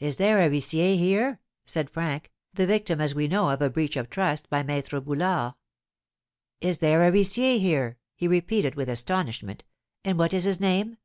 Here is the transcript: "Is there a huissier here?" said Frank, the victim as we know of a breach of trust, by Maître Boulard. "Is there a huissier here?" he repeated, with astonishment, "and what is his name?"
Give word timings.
"Is 0.00 0.16
there 0.16 0.40
a 0.40 0.48
huissier 0.48 0.98
here?" 0.98 1.38
said 1.64 1.88
Frank, 1.88 2.32
the 2.54 2.66
victim 2.66 3.00
as 3.00 3.14
we 3.14 3.28
know 3.28 3.50
of 3.50 3.62
a 3.62 3.70
breach 3.70 3.94
of 3.96 4.10
trust, 4.10 4.50
by 4.50 4.64
Maître 4.64 5.00
Boulard. 5.00 5.54
"Is 6.60 6.78
there 6.78 7.04
a 7.06 7.12
huissier 7.12 7.60
here?" 7.60 7.96
he 8.16 8.26
repeated, 8.26 8.74
with 8.74 8.88
astonishment, 8.88 9.62
"and 10.04 10.18
what 10.18 10.34
is 10.34 10.42
his 10.42 10.58
name?" 10.58 10.96